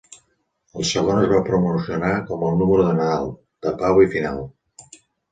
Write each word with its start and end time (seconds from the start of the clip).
El 0.79 0.85
segon 0.91 1.19
es 1.25 1.27
va 1.33 1.41
promocionar 1.49 2.13
com 2.29 2.45
el 2.47 2.57
Número 2.61 2.85
de 2.87 2.95
Nadal, 3.01 3.29
de 3.67 3.75
Pau 3.83 4.01
i 4.05 4.09
Final. 4.15 4.41